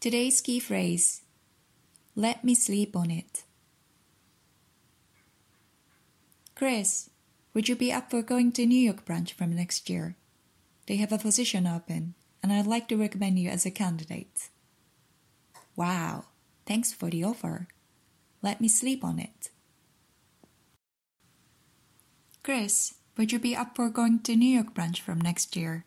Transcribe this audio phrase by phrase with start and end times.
[0.00, 1.22] Today's key phrase
[2.14, 3.42] Let me sleep on it.
[6.54, 7.10] Chris,
[7.52, 10.14] would you be up for going to New York branch from next year?
[10.86, 12.14] They have a position open,
[12.44, 14.50] and I'd like to recommend you as a candidate.
[15.74, 16.26] Wow,
[16.64, 17.66] thanks for the offer.
[18.40, 19.50] Let me sleep on it.
[22.44, 25.86] Chris, would you be up for going to New York branch from next year?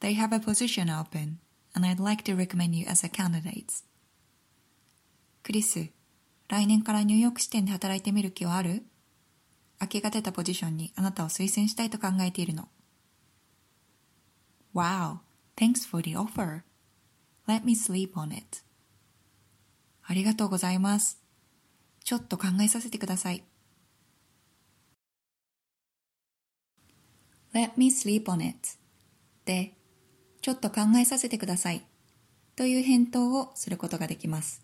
[0.00, 1.40] They have a position open,
[1.74, 3.84] and I'd like to recommend you as a candidate.
[5.42, 5.88] クリス、
[6.48, 8.84] 来年からニューヨーク支店で働いてみる気はある
[9.78, 12.68] 空きが出たポジションにあなたを推薦したいと考えているの。
[14.74, 15.18] Wow,
[15.56, 16.62] thanks for the offer.
[17.48, 18.62] Let me sleep on it.
[20.04, 21.20] ありがとうございます。
[22.04, 23.44] ちょっと考えさせてください。
[27.54, 28.56] Let me sleep on it
[29.44, 29.74] で、
[30.42, 31.82] ちょっと考えさせてください
[32.56, 34.62] という返答をすることができます。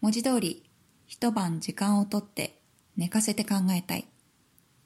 [0.00, 0.70] 文字通り、
[1.06, 2.60] 一晩時間をとって
[2.96, 4.06] 寝かせて考えたい。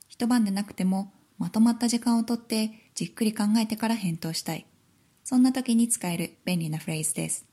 [0.07, 4.65] 一晩でなくてもまとまった時間をとってじっくり考えてから返答したい。
[5.23, 7.45] そんな時に使える便利なフレーズです。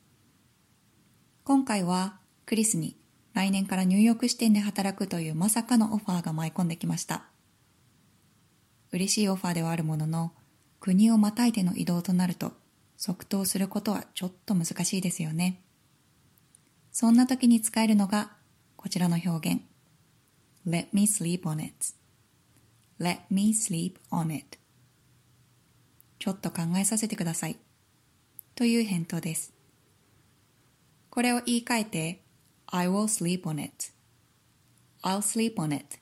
[1.44, 2.96] 今回はクリスに
[3.34, 7.26] 来年からニューヨーク支店で働くというまさかのオファーが舞い込んできました。
[8.92, 10.32] 嬉しいオファーではあるものの、
[10.80, 12.52] 国をまたいでの移動となると、
[12.96, 15.60] 即答することはちょっと難しいですよね。
[16.92, 18.32] そんな時に使えるのが、
[18.76, 19.62] こちらの表現。
[20.66, 21.74] Let me sleep on it.
[23.00, 24.58] Let me sleep on it.
[26.18, 27.56] ちょっと考えさせてください。
[28.56, 29.52] という返答です。
[31.10, 32.24] これを言い換えて、
[32.66, 33.92] I will sleep on it.
[35.02, 35.98] I'll sleep on it.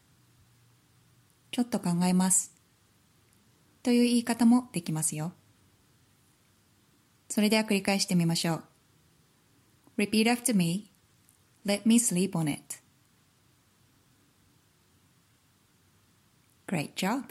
[1.51, 2.56] ちょっと考えます。
[3.87, 5.33] という言い方もできますよ。
[7.29, 8.65] それでは繰り返してみましょう。
[9.97, 10.91] Repeat after me.
[11.65, 12.83] Let me sleep on it.
[16.67, 17.27] Great job.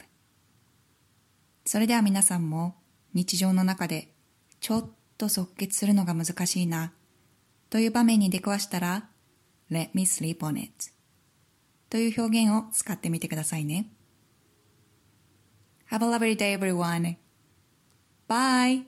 [1.66, 2.76] それでは皆さんも
[3.12, 4.08] 日常の中で
[4.60, 6.94] ちょっと即決するのが難しいな
[7.68, 9.10] という場面に出くわしたら
[9.70, 10.72] Let me sleep on it
[11.90, 13.90] という表現を使ってみてくださいね。
[15.96, 17.16] Have a lovely day, everyone.
[18.28, 18.84] Bye.